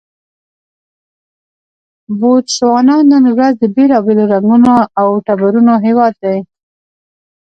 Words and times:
بوتسوانا 2.19 2.97
نن 3.11 3.25
ورځ 3.35 3.53
د 3.59 3.63
بېلابېلو 3.75 4.23
رنګونو 4.33 4.73
او 5.01 5.07
ټبرونو 5.25 5.73
هېواد 5.85 6.13
دی. 6.23 6.37